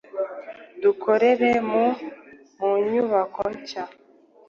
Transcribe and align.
Dukorera 0.83 1.51
mu 1.69 1.85
munyubako 2.61 3.41
nshya 3.55 3.83